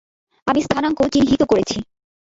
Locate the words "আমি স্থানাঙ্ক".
0.47-0.99